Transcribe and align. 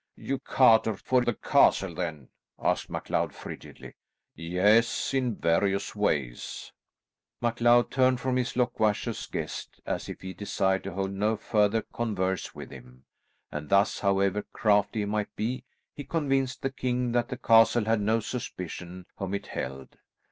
"You 0.17 0.39
cater 0.39 0.95
for 0.97 1.21
the 1.23 1.35
castle 1.35 1.93
then?" 1.93 2.29
asked 2.57 2.89
MacLeod 2.89 3.35
frigidly. 3.35 3.93
"Yes, 4.33 5.13
in 5.13 5.35
various 5.35 5.95
ways." 5.95 6.71
MacLeod 7.39 7.91
turned 7.91 8.19
from 8.19 8.35
his 8.37 8.55
loquacious 8.55 9.27
guest 9.27 9.79
as 9.85 10.09
if 10.09 10.21
he 10.21 10.33
desired 10.33 10.83
to 10.85 10.93
hold 10.93 11.13
no 11.13 11.37
further 11.37 11.83
converse 11.93 12.55
with 12.55 12.71
him, 12.71 13.05
and 13.51 13.69
thus, 13.69 13.99
however 13.99 14.41
crafty 14.51 15.01
he 15.01 15.05
might 15.05 15.35
be, 15.35 15.65
he 15.93 16.03
convinced 16.03 16.63
the 16.63 16.71
king 16.71 17.11
that 17.11 17.29
the 17.29 17.37
castle 17.37 17.85
had 17.85 18.01
no 18.01 18.21
suspicion 18.21 19.05
whom 19.17 19.35
it 19.35 19.45
held. 19.45 19.97